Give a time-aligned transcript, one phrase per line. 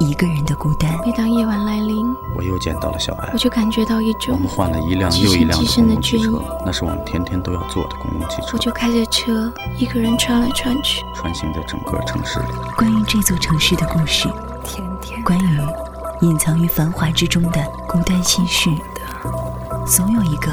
[0.00, 0.98] 一个人的孤单。
[1.04, 3.38] 每当夜晚来临，我又见到了小艾我。
[3.38, 11.04] 就感觉到一种我们换了一辆又一辆的的公共汽车，那是我们天天都要坐的公共汽车我，就开着车一个人穿来穿去。
[11.14, 12.46] 穿行在整个城市里。
[12.76, 14.28] 关于这座城市的故事，
[14.64, 15.60] 天天关于
[16.20, 18.70] 隐藏于繁华之中的孤单心事，
[19.86, 20.52] 总有一个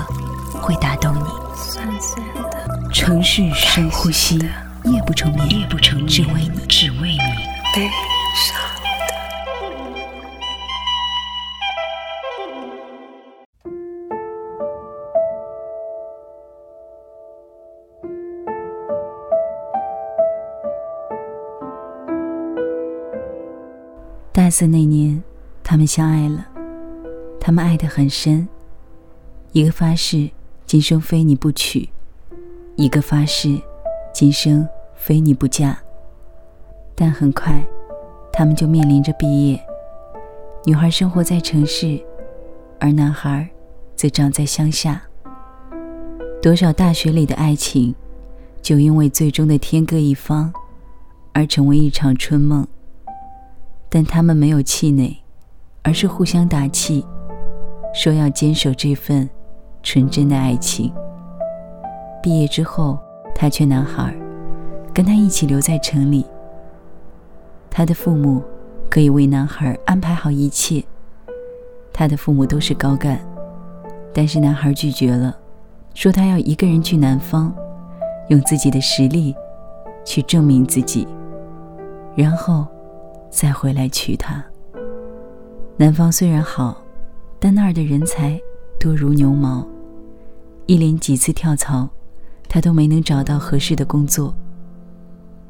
[0.59, 1.27] 会打动你。
[1.55, 4.37] 酸酸的，城市深呼吸，
[4.83, 8.04] 夜不成眠，夜不成眠，只为你，只为你。
[24.45, 25.23] 大四那年，
[25.63, 26.45] 他们相爱了，
[27.39, 28.47] 他们爱得很深，
[29.53, 30.29] 一个发誓
[30.67, 31.89] 今生非你不娶，
[32.75, 33.59] 一个发誓
[34.13, 35.75] 今生非你不嫁。
[36.93, 37.59] 但很快，
[38.31, 39.59] 他们就面临着毕业。
[40.63, 41.99] 女孩生活在城市，
[42.79, 43.49] 而男孩
[43.95, 45.01] 则长在乡下。
[46.39, 47.95] 多少大学里的爱情，
[48.61, 50.53] 就因为最终的天各一方，
[51.33, 52.67] 而成为一场春梦。
[53.89, 55.23] 但他们没有气馁，
[55.83, 57.05] 而是互相打气，
[57.93, 59.29] 说要坚守这份
[59.81, 60.91] 纯真的爱情。
[62.21, 62.99] 毕业之后，
[63.33, 64.13] 他劝男孩
[64.93, 66.25] 跟他一起留在城里。
[67.69, 68.43] 他的父母
[68.89, 70.83] 可以为男孩安排好一切，
[71.93, 73.19] 他的父母都是高干，
[74.13, 75.37] 但是男孩拒绝了，
[75.93, 77.53] 说他要一个人去南方，
[78.29, 79.35] 用自己的实力
[80.03, 81.07] 去证明自己，
[82.15, 82.65] 然后。
[83.35, 84.41] 再回来娶她。
[85.75, 86.81] 南方虽然好，
[87.37, 88.39] 但那儿的人才
[88.79, 89.67] 多如牛毛，
[90.67, 91.89] 一连几次跳槽，
[92.47, 94.33] 他都没能找到合适的工作。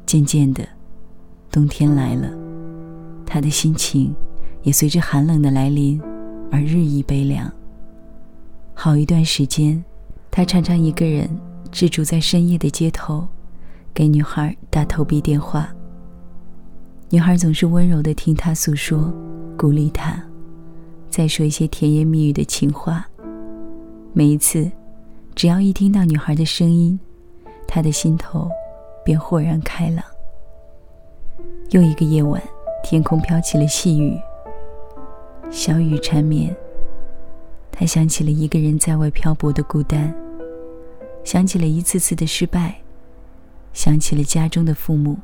[0.04, 0.66] 渐渐的，
[1.48, 2.28] 冬天来了，
[3.24, 4.12] 他的心情
[4.62, 6.02] 也随着寒冷的来临
[6.50, 7.48] 而日益悲凉。
[8.74, 9.82] 好一段时间，
[10.28, 11.30] 他常常一个人
[11.70, 13.28] 滞住在深夜的街头，
[13.94, 15.68] 给女孩打投币电话。
[17.08, 19.14] 女孩总是温柔地听他诉说，
[19.56, 20.20] 鼓励他，
[21.08, 23.06] 再说一些甜言蜜语的情话。
[24.12, 24.68] 每一次，
[25.32, 26.98] 只要一听到女孩的声音，
[27.68, 28.50] 他的心头
[29.04, 30.04] 便豁然开朗。
[31.70, 32.42] 又一个夜晚，
[32.82, 34.18] 天空飘起了细雨，
[35.48, 36.54] 小雨缠绵。
[37.70, 40.12] 他想起了一个人在外漂泊的孤单，
[41.22, 42.80] 想起了一次次的失败，
[43.72, 45.16] 想起了家中的父母。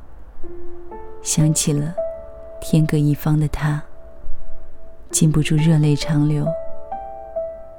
[1.23, 1.95] 想起了
[2.59, 3.81] 天各一方的他，
[5.09, 6.45] 禁不住热泪长流。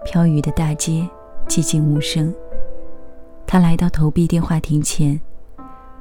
[0.06, 1.06] 飘雨的大街
[1.46, 2.34] 寂静无声。
[3.46, 5.20] 他来到投币电话亭前，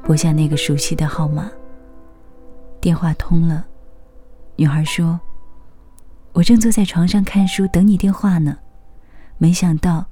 [0.03, 1.51] 拨下那个熟悉的号码。
[2.79, 3.65] 电话通了，
[4.55, 5.19] 女孩说
[6.31, 8.57] ：“我正坐在床上看书，等你电话呢。
[9.37, 10.05] 没想到，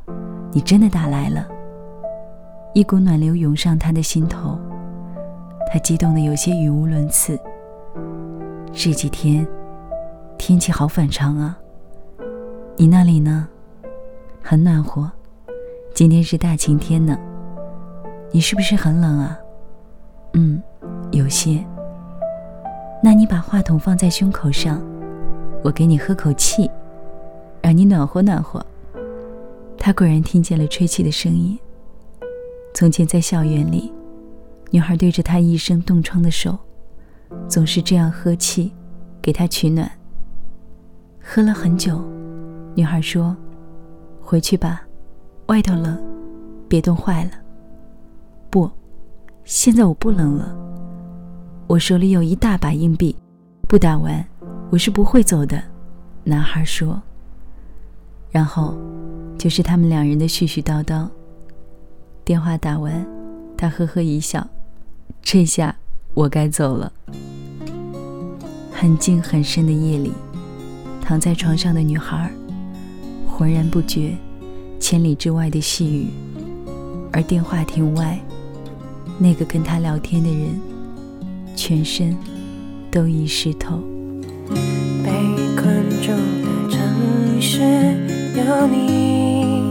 [0.52, 1.48] 你真的打来了。”
[2.76, 4.60] 一股暖流涌上他的心头。
[5.74, 7.40] 他激动的有些语无伦次。
[8.74, 9.48] 这几天
[10.38, 11.58] 天气好反常啊。
[12.76, 13.48] 你那里呢？
[14.44, 15.10] 很暖和，
[15.94, 17.18] 今天是大晴天呢。
[18.32, 19.40] 你是不是很冷啊？
[20.34, 20.62] 嗯，
[21.12, 21.64] 有些。
[23.02, 24.82] 那你把话筒放在胸口上，
[25.64, 26.70] 我给你喝口气，
[27.62, 28.62] 让你暖和暖和。
[29.78, 31.58] 他果然听见了吹气的声音。
[32.74, 33.90] 从前在校园里。
[34.72, 36.58] 女孩对着他一生冻疮的手，
[37.48, 38.74] 总是这样呵气，
[39.22, 39.90] 给他取暖。
[41.22, 42.02] 喝了很久，
[42.74, 43.36] 女孩说
[44.22, 44.82] ：“回去吧，
[45.48, 46.02] 外头冷，
[46.70, 47.32] 别冻坏了。”
[48.50, 48.72] 不，
[49.44, 50.56] 现在我不冷了。
[51.68, 53.14] 我手里有一大把硬币，
[53.68, 54.26] 不打完，
[54.70, 55.62] 我是不会走的。”
[56.24, 57.02] 男孩说。
[58.30, 58.78] 然后，
[59.38, 61.06] 就是他们两人的絮絮叨叨。
[62.24, 63.06] 电话打完，
[63.58, 64.48] 他呵呵一笑。
[65.24, 65.76] 这下
[66.14, 66.92] 我该走了。
[68.72, 70.12] 很静很深的夜里，
[71.02, 72.32] 躺在床上的女孩，
[73.28, 74.18] 浑然不觉
[74.80, 76.08] 千里之外的细雨，
[77.14, 78.20] 而电话亭外，
[79.20, 80.60] 那个跟她聊天的人，
[81.56, 82.18] 全身
[82.90, 83.80] 都已湿透。
[84.50, 85.12] 被
[85.56, 87.62] 困住的城市
[88.36, 89.70] 有你，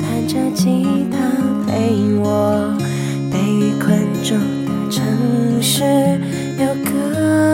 [0.00, 1.18] 弹着吉他
[1.66, 2.76] 陪我。
[3.30, 3.38] 被
[3.80, 4.61] 困住。
[4.92, 5.82] 城市
[6.58, 7.51] 有个。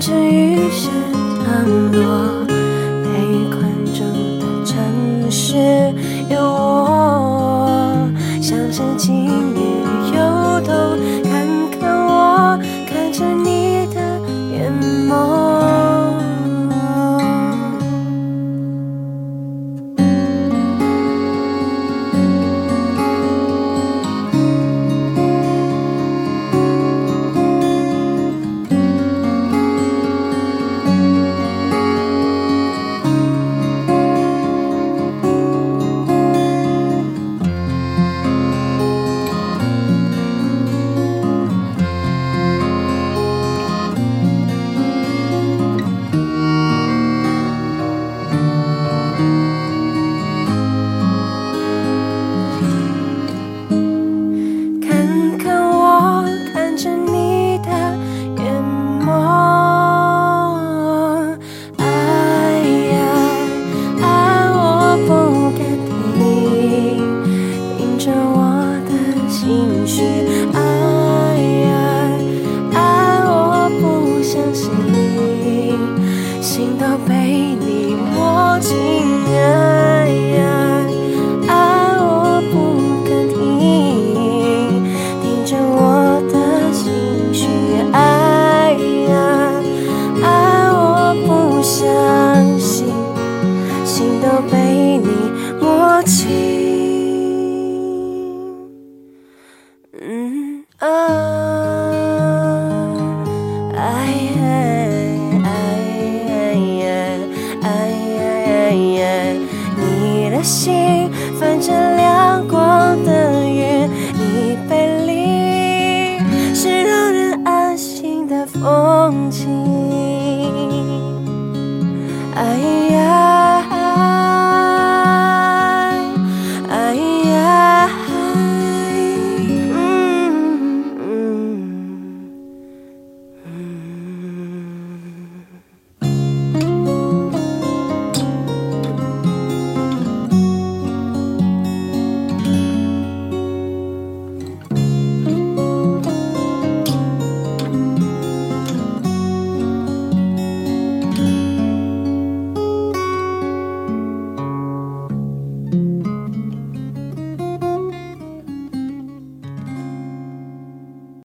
[0.00, 0.90] 闻着雨声
[1.44, 2.49] 降落。